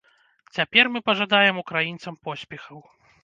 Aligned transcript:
Цяпер 0.59 0.89
мы 0.95 0.99
пажадаем 1.09 1.61
украінцам 1.63 2.17
поспехаў. 2.29 2.83